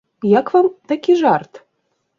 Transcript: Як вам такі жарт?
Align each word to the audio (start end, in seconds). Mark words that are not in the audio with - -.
Як 0.39 0.49
вам 0.53 0.71
такі 0.93 1.15
жарт? 1.21 1.65